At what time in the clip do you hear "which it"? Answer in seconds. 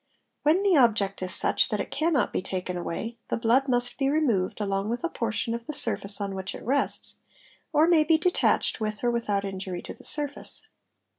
6.33-6.63